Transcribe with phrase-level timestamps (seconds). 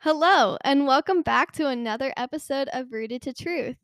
[0.00, 3.74] Hello, and welcome back to another episode of Rooted to Truth.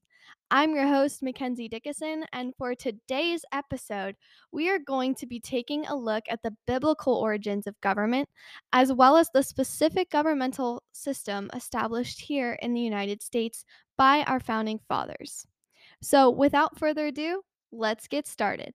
[0.49, 4.15] I'm your host, Mackenzie Dickason, and for today's episode,
[4.53, 8.29] we are going to be taking a look at the biblical origins of government,
[8.73, 13.65] as well as the specific governmental system established here in the United States
[13.99, 15.49] by our founding fathers.
[16.01, 17.43] So, without further ado,
[17.73, 18.73] let's get started.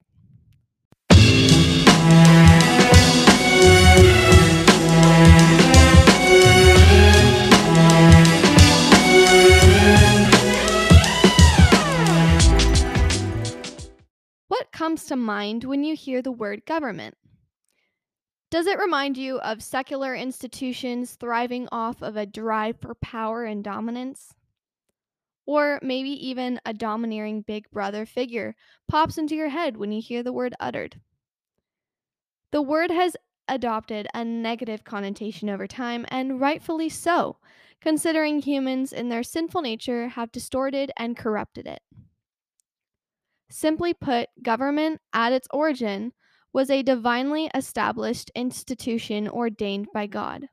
[14.79, 17.13] Comes to mind when you hear the word government?
[18.49, 23.61] Does it remind you of secular institutions thriving off of a drive for power and
[23.61, 24.33] dominance?
[25.45, 28.55] Or maybe even a domineering big brother figure
[28.87, 31.01] pops into your head when you hear the word uttered.
[32.53, 33.17] The word has
[33.49, 37.35] adopted a negative connotation over time, and rightfully so,
[37.81, 41.81] considering humans in their sinful nature have distorted and corrupted it.
[43.49, 46.13] Simply put, government at its origin
[46.53, 50.47] was a divinely established institution ordained by God.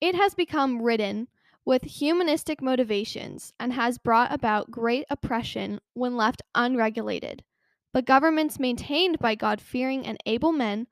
[0.00, 1.28] It has become ridden
[1.64, 7.44] with humanistic motivations and has brought about great oppression when left unregulated.
[7.92, 10.86] But governments maintained by God fearing and able men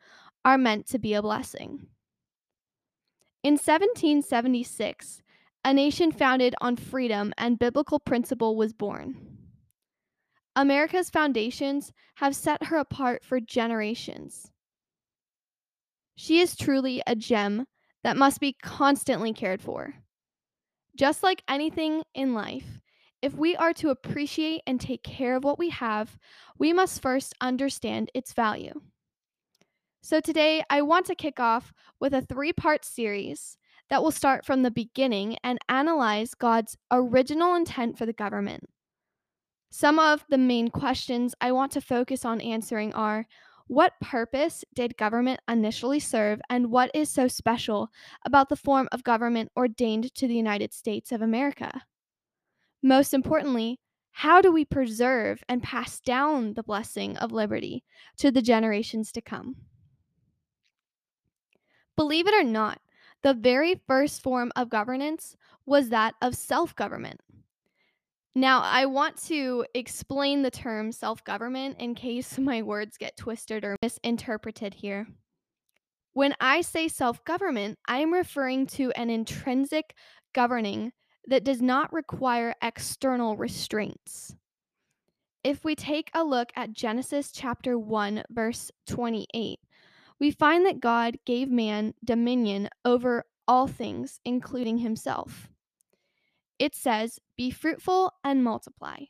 [0.44, 1.88] are meant to be a blessing.
[3.42, 5.22] In 1776,
[5.64, 9.29] a nation founded on freedom and biblical principle was born.
[10.56, 14.50] America's foundations have set her apart for generations.
[16.16, 17.66] She is truly a gem
[18.02, 19.94] that must be constantly cared for.
[20.96, 22.80] Just like anything in life,
[23.22, 26.18] if we are to appreciate and take care of what we have,
[26.58, 28.72] we must first understand its value.
[30.02, 33.58] So, today I want to kick off with a three part series
[33.90, 38.64] that will start from the beginning and analyze God's original intent for the government.
[39.70, 43.26] Some of the main questions I want to focus on answering are
[43.68, 47.88] what purpose did government initially serve, and what is so special
[48.26, 51.82] about the form of government ordained to the United States of America?
[52.82, 53.78] Most importantly,
[54.10, 57.84] how do we preserve and pass down the blessing of liberty
[58.16, 59.54] to the generations to come?
[61.94, 62.80] Believe it or not,
[63.22, 67.20] the very first form of governance was that of self government.
[68.34, 73.64] Now, I want to explain the term self government in case my words get twisted
[73.64, 75.06] or misinterpreted here.
[76.12, 79.94] When I say self government, I am referring to an intrinsic
[80.32, 80.92] governing
[81.26, 84.34] that does not require external restraints.
[85.42, 89.58] If we take a look at Genesis chapter 1, verse 28,
[90.18, 95.48] we find that God gave man dominion over all things, including himself.
[96.60, 99.04] It says, Be fruitful and multiply,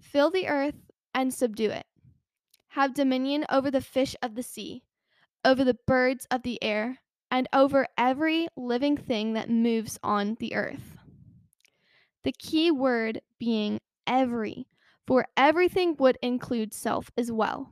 [0.00, 0.76] fill the earth
[1.12, 1.86] and subdue it,
[2.68, 4.84] have dominion over the fish of the sea,
[5.44, 7.00] over the birds of the air,
[7.32, 10.96] and over every living thing that moves on the earth.
[12.22, 14.68] The key word being every,
[15.04, 17.70] for everything would include self as well.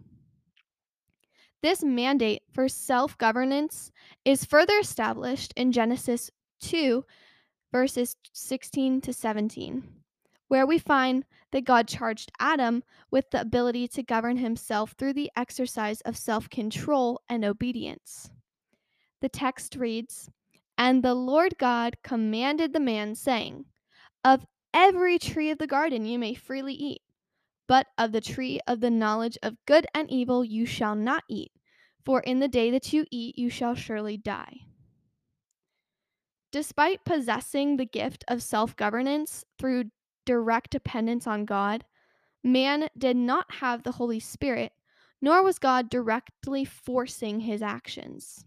[1.62, 3.92] This mandate for self governance
[4.24, 6.28] is further established in Genesis
[6.62, 7.04] 2,
[7.72, 9.82] verses 16 to 17,
[10.48, 15.30] where we find that God charged Adam with the ability to govern himself through the
[15.34, 18.30] exercise of self control and obedience.
[19.22, 20.30] The text reads
[20.76, 23.64] And the Lord God commanded the man, saying,
[24.22, 27.02] Of every tree of the garden you may freely eat,
[27.66, 31.52] but of the tree of the knowledge of good and evil you shall not eat,
[32.04, 34.66] for in the day that you eat you shall surely die.
[36.52, 39.90] Despite possessing the gift of self governance through
[40.26, 41.84] direct dependence on God,
[42.44, 44.72] man did not have the Holy Spirit,
[45.20, 48.44] nor was God directly forcing his actions.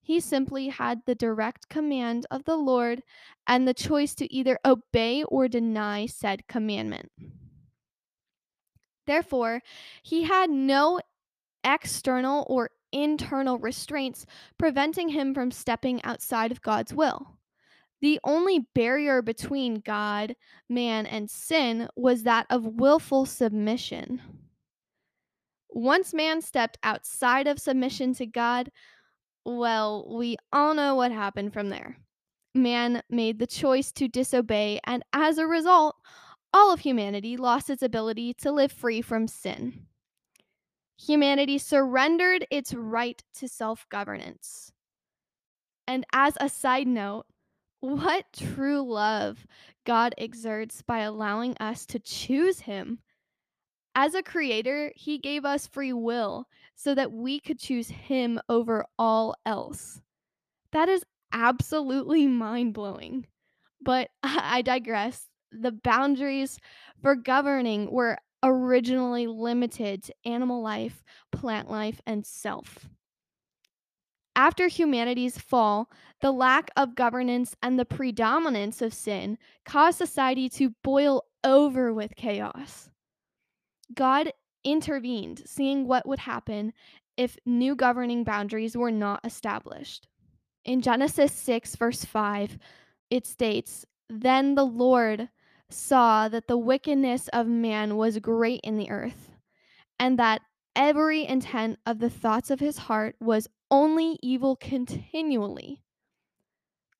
[0.00, 3.02] He simply had the direct command of the Lord
[3.46, 7.10] and the choice to either obey or deny said commandment.
[9.06, 9.62] Therefore,
[10.02, 11.00] he had no
[11.64, 14.24] external or internal restraints
[14.56, 17.36] preventing him from stepping outside of God's will.
[18.00, 20.36] The only barrier between God,
[20.68, 24.22] man, and sin was that of willful submission.
[25.70, 28.70] Once man stepped outside of submission to God,
[29.44, 31.98] well, we all know what happened from there.
[32.54, 35.96] Man made the choice to disobey, and as a result,
[36.52, 39.86] all of humanity lost its ability to live free from sin
[40.98, 44.72] humanity surrendered its right to self governance.
[45.86, 47.26] And as a side note,
[47.80, 49.46] what true love
[49.84, 53.00] God exerts by allowing us to choose Him.
[53.94, 58.86] As a creator, He gave us free will so that we could choose Him over
[58.98, 60.00] all else.
[60.72, 63.26] That is absolutely mind blowing.
[63.82, 65.28] But I digress.
[65.52, 66.58] The boundaries
[67.02, 71.02] for governing were originally limited to animal life,
[71.32, 72.88] plant life, and self.
[74.36, 80.74] After humanity's fall, the lack of governance and the predominance of sin caused society to
[80.82, 82.90] boil over with chaos.
[83.94, 84.32] God
[84.64, 86.72] intervened, seeing what would happen
[87.16, 90.08] if new governing boundaries were not established.
[90.64, 92.58] In Genesis 6, verse 5,
[93.10, 95.28] it states, Then the Lord
[95.74, 99.30] saw that the wickedness of man was great in the earth,
[99.98, 100.42] and that
[100.76, 105.82] every intent of the thoughts of his heart was only evil continually.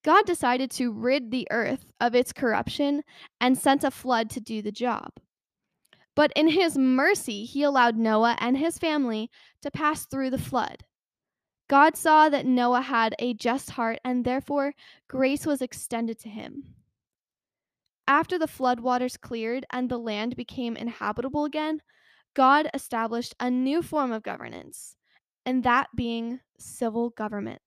[0.03, 3.03] God decided to rid the earth of its corruption
[3.41, 5.13] and sent a flood to do the job.
[6.15, 9.31] But in his mercy, he allowed Noah and his family
[9.63, 10.85] to pass through the flood.
[11.69, 14.75] God saw that Noah had a just heart, and therefore
[15.09, 16.75] grace was extended to him.
[18.07, 21.81] After the flood waters cleared and the land became inhabitable again,
[22.35, 24.97] God established a new form of governance,
[25.47, 27.63] and that being civil government.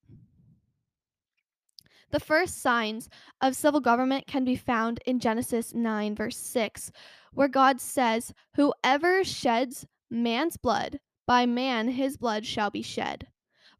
[2.11, 3.09] The first signs
[3.41, 6.91] of civil government can be found in Genesis 9, verse 6,
[7.33, 13.27] where God says, Whoever sheds man's blood, by man his blood shall be shed.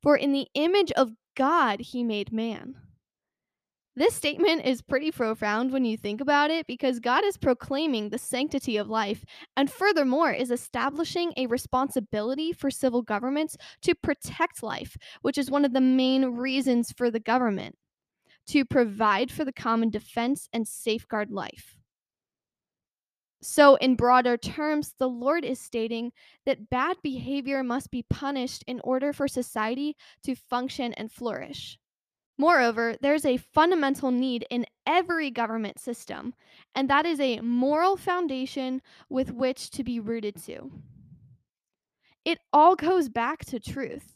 [0.02, 2.76] For in the image of God he made man.
[3.98, 8.20] This statement is pretty profound when you think about it because God is proclaiming the
[8.20, 14.98] sanctity of life and furthermore is establishing a responsibility for civil governments to protect life,
[15.24, 17.76] which is one of the main reasons for the government
[18.50, 21.76] to provide for the common defense and safeguard life.
[23.42, 26.12] So, in broader terms, the Lord is stating
[26.46, 31.80] that bad behavior must be punished in order for society to function and flourish.
[32.38, 36.34] Moreover, there's a fundamental need in every government system,
[36.76, 40.72] and that is a moral foundation with which to be rooted to.
[42.24, 44.16] It all goes back to truth.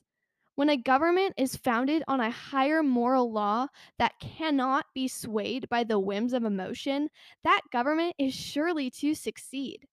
[0.55, 5.83] When a government is founded on a higher moral law that cannot be swayed by
[5.83, 7.09] the whims of emotion,
[7.43, 9.87] that government is surely to succeed.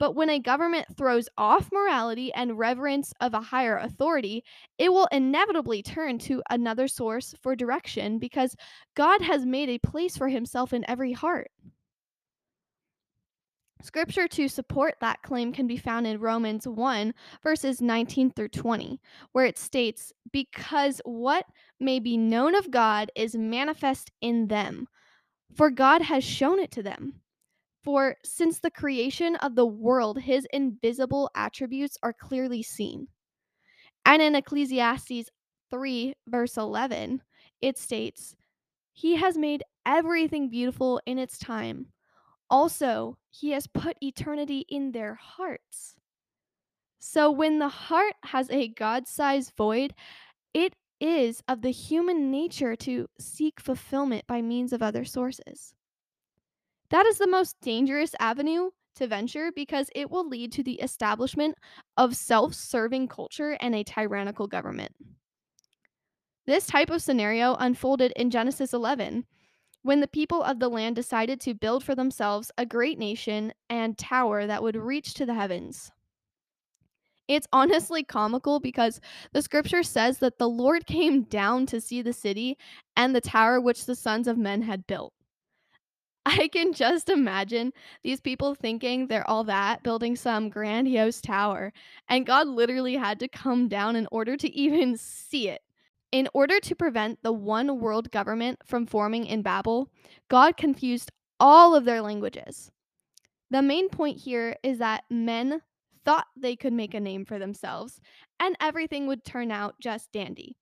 [0.00, 4.42] But when a government throws off morality and reverence of a higher authority,
[4.78, 8.56] it will inevitably turn to another source for direction because
[8.96, 11.50] God has made a place for himself in every heart.
[13.82, 17.12] Scripture to support that claim can be found in Romans 1,
[17.42, 18.98] verses 19 through 20,
[19.32, 21.44] where it states, Because what
[21.78, 24.86] may be known of God is manifest in them,
[25.54, 27.20] for God has shown it to them.
[27.82, 33.08] For since the creation of the world, his invisible attributes are clearly seen.
[34.04, 35.30] And in Ecclesiastes
[35.70, 37.22] 3, verse 11,
[37.60, 38.34] it states,
[38.92, 41.86] He has made everything beautiful in its time.
[42.50, 45.96] Also, He has put eternity in their hearts.
[46.98, 49.94] So when the heart has a God sized void,
[50.52, 55.74] it is of the human nature to seek fulfillment by means of other sources.
[56.90, 61.56] That is the most dangerous avenue to venture because it will lead to the establishment
[61.96, 64.92] of self serving culture and a tyrannical government.
[66.46, 69.24] This type of scenario unfolded in Genesis 11
[69.82, 73.96] when the people of the land decided to build for themselves a great nation and
[73.96, 75.92] tower that would reach to the heavens.
[77.28, 79.00] It's honestly comical because
[79.32, 82.58] the scripture says that the Lord came down to see the city
[82.96, 85.14] and the tower which the sons of men had built.
[86.26, 87.72] I can just imagine
[88.02, 91.72] these people thinking they're all that, building some grandiose tower,
[92.08, 95.62] and God literally had to come down in order to even see it.
[96.12, 99.88] In order to prevent the one world government from forming in Babel,
[100.28, 102.70] God confused all of their languages.
[103.50, 105.62] The main point here is that men
[106.04, 108.00] thought they could make a name for themselves
[108.38, 110.56] and everything would turn out just dandy.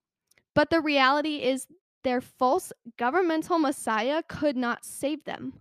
[0.55, 1.67] But the reality is
[2.05, 5.61] their false governmental messiah could not save them.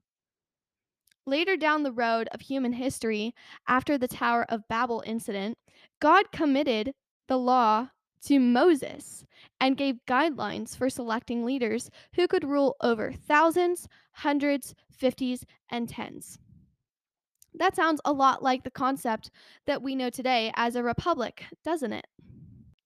[1.25, 3.35] Later down the road of human history,
[3.67, 5.57] after the Tower of Babel incident,
[5.99, 6.93] God committed
[7.27, 7.89] the law
[8.25, 9.25] to Moses
[9.59, 16.39] and gave guidelines for selecting leaders who could rule over thousands, hundreds, fifties, and tens.
[17.53, 19.31] That sounds a lot like the concept
[19.65, 22.07] that we know today as a republic, doesn't it?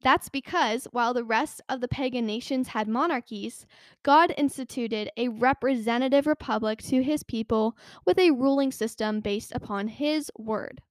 [0.03, 3.67] That's because while the rest of the pagan nations had monarchies,
[4.03, 10.31] God instituted a representative republic to his people with a ruling system based upon his
[10.38, 10.81] word.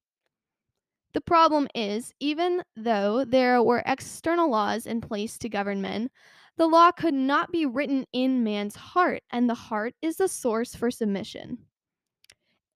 [1.13, 6.09] The problem is, even though there were external laws in place to govern men,
[6.57, 10.73] the law could not be written in man's heart, and the heart is the source
[10.73, 11.57] for submission.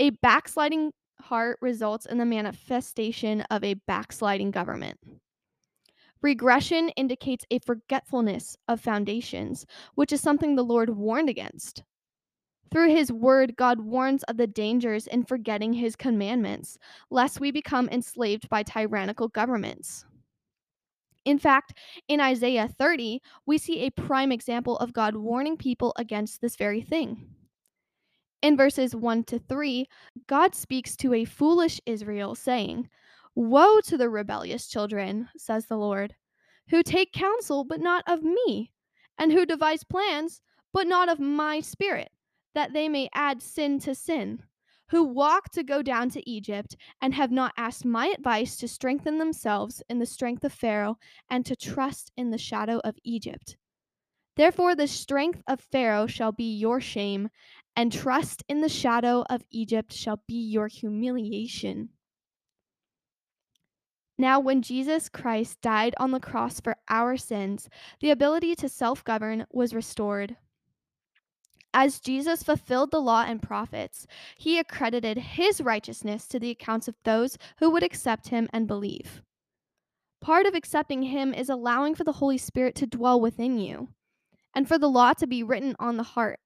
[0.01, 4.99] A backsliding heart results in the manifestation of a backsliding government.
[6.25, 9.63] Regression indicates a forgetfulness of foundations,
[9.93, 11.83] which is something the Lord warned against.
[12.71, 16.79] Through his word, God warns of the dangers in forgetting his commandments,
[17.11, 20.03] lest we become enslaved by tyrannical governments.
[21.25, 21.77] In fact,
[22.07, 26.81] in Isaiah 30, we see a prime example of God warning people against this very
[26.81, 27.23] thing.
[28.41, 29.85] In verses 1 to 3,
[30.25, 32.89] God speaks to a foolish Israel, saying,
[33.35, 36.15] Woe to the rebellious children, says the Lord,
[36.69, 38.71] who take counsel, but not of me,
[39.17, 42.11] and who devise plans, but not of my spirit,
[42.53, 44.43] that they may add sin to sin,
[44.89, 49.17] who walk to go down to Egypt, and have not asked my advice to strengthen
[49.17, 50.97] themselves in the strength of Pharaoh,
[51.29, 53.57] and to trust in the shadow of Egypt.
[54.37, 57.29] Therefore, the strength of Pharaoh shall be your shame,
[57.75, 61.89] and trust in the shadow of Egypt shall be your humiliation.
[64.17, 67.69] Now, when Jesus Christ died on the cross for our sins,
[67.99, 70.37] the ability to self govern was restored.
[71.73, 74.07] As Jesus fulfilled the law and prophets,
[74.37, 79.21] he accredited his righteousness to the accounts of those who would accept him and believe.
[80.21, 83.89] Part of accepting him is allowing for the Holy Spirit to dwell within you
[84.55, 86.39] and for the law to be written on the heart.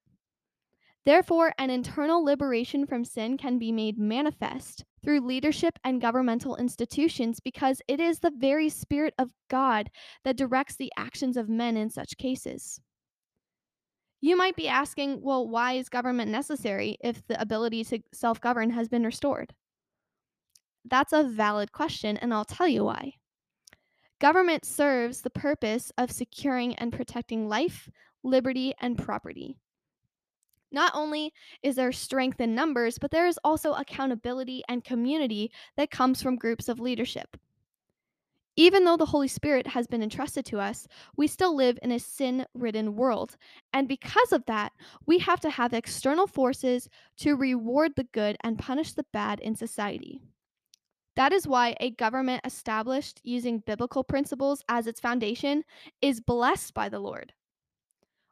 [1.06, 7.40] Therefore, an internal liberation from sin can be made manifest through leadership and governmental institutions
[7.40, 9.90] because it is the very Spirit of God
[10.24, 12.80] that directs the actions of men in such cases.
[14.20, 18.68] You might be asking, well, why is government necessary if the ability to self govern
[18.70, 19.54] has been restored?
[20.84, 23.14] That's a valid question, and I'll tell you why.
[24.20, 27.88] Government serves the purpose of securing and protecting life,
[28.22, 29.56] liberty, and property.
[30.72, 35.90] Not only is there strength in numbers, but there is also accountability and community that
[35.90, 37.36] comes from groups of leadership.
[38.56, 40.86] Even though the Holy Spirit has been entrusted to us,
[41.16, 43.36] we still live in a sin ridden world.
[43.72, 44.72] And because of that,
[45.06, 49.54] we have to have external forces to reward the good and punish the bad in
[49.54, 50.20] society.
[51.16, 55.64] That is why a government established using biblical principles as its foundation
[56.02, 57.32] is blessed by the Lord.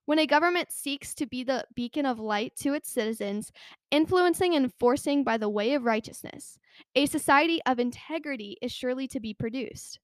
[0.08, 3.52] When a government seeks to be the beacon of light to its citizens,
[3.90, 6.58] influencing and enforcing by the way of righteousness,
[6.94, 10.00] a society of integrity is surely to be produced.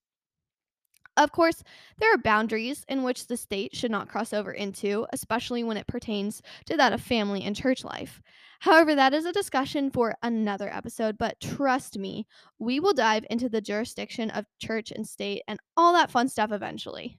[1.17, 1.63] Of course,
[1.97, 5.87] there are boundaries in which the state should not cross over into, especially when it
[5.87, 8.21] pertains to that of family and church life.
[8.61, 12.27] However, that is a discussion for another episode, but trust me,
[12.59, 16.53] we will dive into the jurisdiction of church and state and all that fun stuff
[16.53, 17.19] eventually.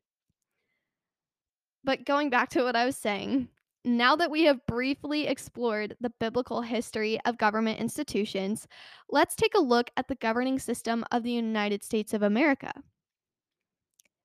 [1.86, 3.48] But going back to what I was saying,
[3.84, 8.68] now that we have briefly explored the biblical history of government institutions,
[9.12, 12.74] let's take a look at the governing system of the United States of America.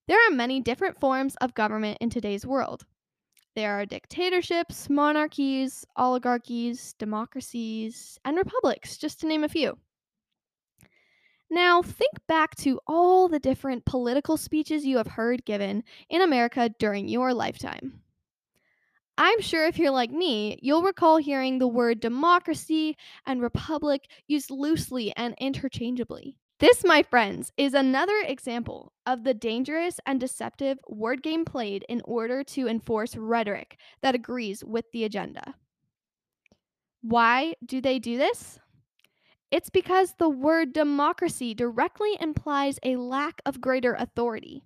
[0.08, 2.86] There are many different forms of government in today's world.
[3.54, 9.76] There are dictatorships, monarchies, oligarchies, democracies, and republics, just to name a few.
[11.50, 16.70] Now, think back to all the different political speeches you have heard given in America
[16.78, 18.02] during your lifetime.
[19.18, 24.50] I'm sure if you're like me, you'll recall hearing the word democracy and republic used
[24.50, 26.36] loosely and interchangeably.
[26.60, 32.00] This, my friends, is another example of the dangerous and deceptive word game played in
[32.04, 35.54] order to enforce rhetoric that agrees with the agenda.
[37.02, 38.59] Why do they do this?
[39.50, 44.62] It's because the word democracy directly implies a lack of greater authority.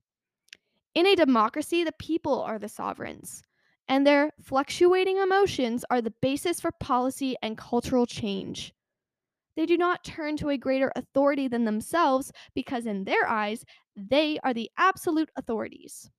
[0.94, 3.42] In a democracy, the people are the sovereigns,
[3.88, 8.74] and their fluctuating emotions are the basis for policy and cultural change.
[9.56, 13.64] They do not turn to a greater authority than themselves because, in their eyes,
[13.96, 16.10] they are the absolute authorities.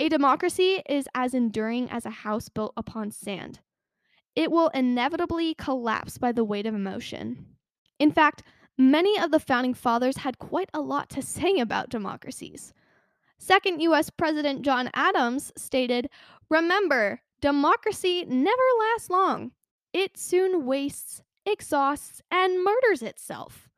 [0.00, 3.60] A democracy is as enduring as a house built upon sand
[4.36, 7.46] it will inevitably collapse by the weight of emotion.
[7.98, 8.42] In fact,
[8.76, 12.72] many of the founding fathers had quite a lot to say about democracies.
[13.38, 16.08] Second US President John Adams stated
[16.50, 19.52] Remember, democracy never lasts long.
[19.92, 23.68] It soon wastes, exhausts, and murders itself.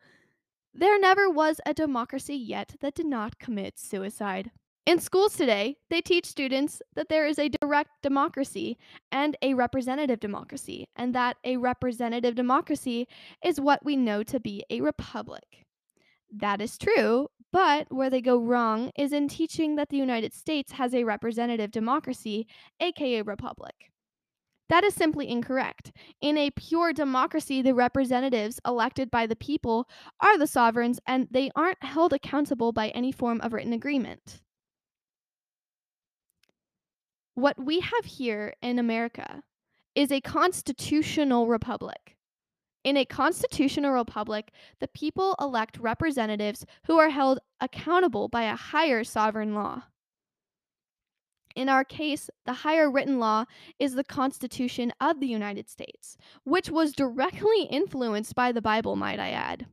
[0.73, 4.51] There never was a democracy yet that did not commit suicide.
[4.87, 8.79] In schools today, they teach students that there is a direct democracy
[9.11, 13.09] and a representative democracy, and that a representative democracy
[13.45, 15.67] is what we know to be a republic.
[16.31, 20.71] That is true, but where they go wrong is in teaching that the United States
[20.71, 22.47] has a representative democracy,
[22.79, 23.75] aka republic.
[24.69, 25.91] That is simply incorrect.
[26.21, 29.89] In a pure democracy, the representatives elected by the people
[30.21, 34.43] are the sovereigns and they aren't held accountable by any form of written agreement.
[37.37, 39.43] What we have here in America
[39.95, 42.17] is a constitutional republic.
[42.83, 49.05] In a constitutional republic, the people elect representatives who are held accountable by a higher
[49.05, 49.83] sovereign law.
[51.55, 53.45] In our case, the higher written law
[53.79, 59.21] is the Constitution of the United States, which was directly influenced by the Bible, might
[59.21, 59.67] I add.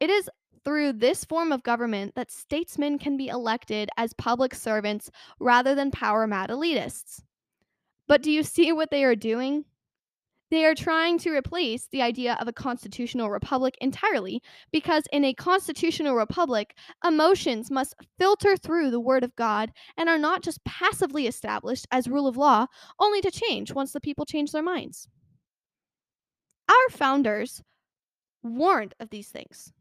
[0.00, 0.28] It is
[0.64, 5.10] through this form of government that statesmen can be elected as public servants
[5.40, 7.22] rather than power mad elitists.
[8.06, 9.64] But do you see what they are doing?
[10.50, 14.40] They are trying to replace the idea of a constitutional republic entirely
[14.72, 16.74] because in a constitutional republic,
[17.04, 22.08] emotions must filter through the Word of God and are not just passively established as
[22.08, 22.66] rule of law,
[22.98, 25.06] only to change once the people change their minds.
[26.68, 27.62] Our founders
[28.42, 29.72] warned of these things.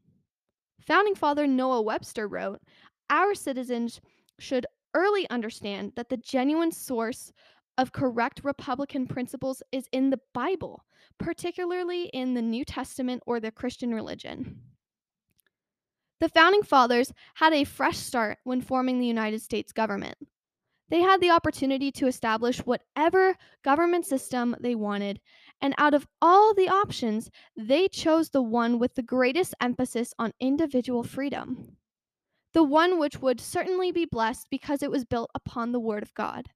[0.88, 2.62] Founding father Noah Webster wrote
[3.10, 4.00] Our citizens
[4.40, 7.34] should early understand that the genuine source
[7.78, 10.86] of correct Republican principles is in the Bible,
[11.20, 14.62] particularly in the New Testament or the Christian religion.
[16.22, 20.18] The founding fathers had a fresh start when forming the United States government.
[20.90, 25.20] They had the opportunity to establish whatever government system they wanted,
[25.62, 30.34] and out of all the options, they chose the one with the greatest emphasis on
[30.40, 31.78] individual freedom.
[32.54, 36.14] The one which would certainly be blessed because it was built upon the Word of
[36.14, 36.50] God.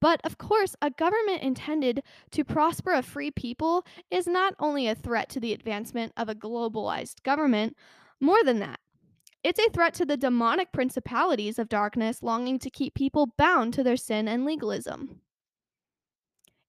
[0.00, 4.94] But of course, a government intended to prosper a free people is not only a
[4.94, 7.76] threat to the advancement of a globalized government,
[8.20, 8.78] more than that.
[9.42, 13.82] It's a threat to the demonic principalities of darkness longing to keep people bound to
[13.82, 15.20] their sin and legalism.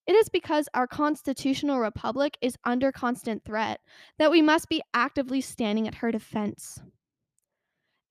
[0.09, 3.79] It is because our constitutional republic is under constant threat
[4.17, 6.81] that we must be actively standing at her defense.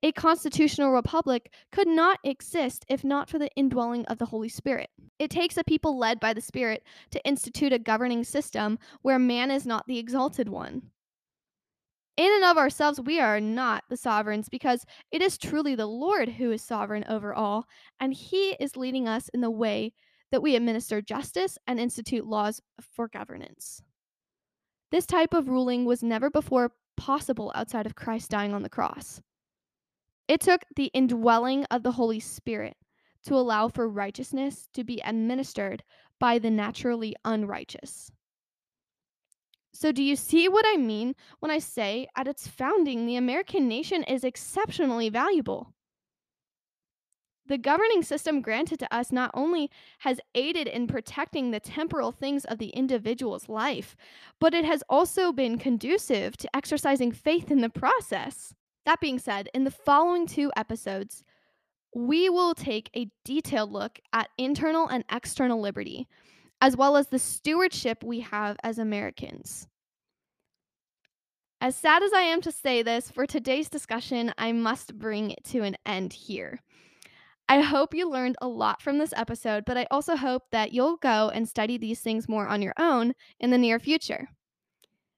[0.05, 4.91] A constitutional republic could not exist if not for the indwelling of the Holy Spirit.
[5.19, 9.51] It takes a people led by the Spirit to institute a governing system where man
[9.51, 10.83] is not the exalted one.
[12.17, 16.29] In and of ourselves, we are not the sovereigns because it is truly the Lord
[16.29, 17.67] who is sovereign over all,
[17.99, 19.95] and He is leading us in the way
[20.31, 23.83] that we administer justice and institute laws for governance.
[24.91, 29.21] This type of ruling was never before possible outside of Christ dying on the cross.
[30.27, 32.77] It took the indwelling of the Holy Spirit
[33.25, 35.83] to allow for righteousness to be administered
[36.19, 38.11] by the naturally unrighteous.
[39.73, 43.69] So, do you see what I mean when I say at its founding, the American
[43.69, 45.73] nation is exceptionally valuable?
[47.49, 52.45] The governing system granted to us not only has aided in protecting the temporal things
[52.45, 53.97] of the individual's life,
[54.39, 58.55] but it has also been conducive to exercising faith in the process.
[58.85, 61.25] That being said, in the following two episodes,
[61.95, 66.07] we will take a detailed look at internal and external liberty,
[66.61, 69.69] as well as the stewardship we have as Americans.
[71.63, 75.45] As sad as I am to say this, for today's discussion, I must bring it
[75.45, 76.61] to an end here.
[77.49, 80.97] I hope you learned a lot from this episode, but I also hope that you'll
[80.99, 84.29] go and study these things more on your own in the near future.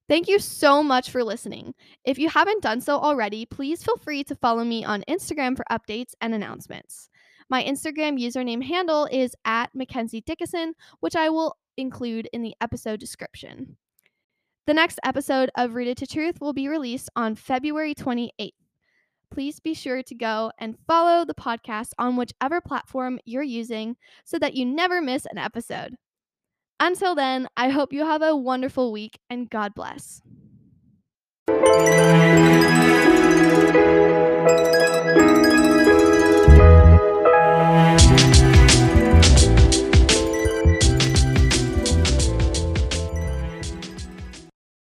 [0.08, 1.74] Thank you so much for listening.
[2.04, 5.64] If you haven't done so already, please feel free to follow me on Instagram for
[5.70, 7.08] updates and announcements.
[7.48, 13.00] My Instagram username handle is at Mackenzie Dickason, which I will include in the episode
[13.00, 13.76] description.
[14.68, 18.52] The next episode of Rooted to Truth will be released on February 28th.
[19.30, 24.38] Please be sure to go and follow the podcast on whichever platform you're using so
[24.38, 25.94] that you never miss an episode.
[26.80, 30.22] Until then, I hope you have a wonderful week and God bless.